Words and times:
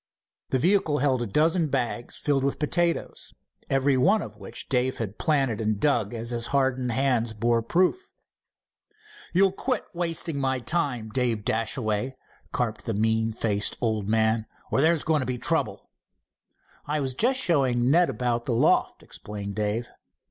The 0.49 0.57
vehicle 0.57 0.97
held 0.97 1.21
a 1.21 1.27
dozen 1.27 1.67
bags 1.67 2.15
filled 2.15 2.43
with 2.43 2.57
potatoes, 2.57 3.35
every 3.69 3.97
one 3.97 4.23
of 4.23 4.35
which 4.35 4.67
Dave 4.67 4.97
had 4.97 5.19
planted 5.19 5.61
and 5.61 5.79
dug 5.79 6.11
as 6.15 6.31
his 6.31 6.47
hardened 6.47 6.91
hands 6.91 7.33
bore 7.35 7.61
proof. 7.61 8.11
"You'll 9.31 9.51
quit 9.51 9.83
wasting 9.93 10.39
my 10.39 10.59
time, 10.59 11.09
Dave 11.11 11.45
Dashaway," 11.45 12.15
carped 12.51 12.87
the 12.87 12.95
mean 12.95 13.31
faced 13.31 13.77
old 13.79 14.09
man, 14.09 14.47
"or 14.71 14.81
there's 14.81 15.03
going 15.03 15.19
to 15.19 15.25
be 15.27 15.37
trouble." 15.37 15.91
"I 16.87 16.99
was 16.99 17.13
just 17.13 17.39
showing 17.39 17.91
Ned 17.91 18.09
about 18.09 18.45
the 18.45 18.53
loft," 18.53 19.03
explained 19.03 19.53
Dave. 19.53 19.91